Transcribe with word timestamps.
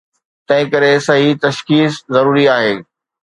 تنهن 0.47 0.65
ڪري، 0.71 0.89
صحيح 1.07 1.33
تشخيص 1.45 1.93
ضروري 2.17 2.45
آهي. 2.57 2.73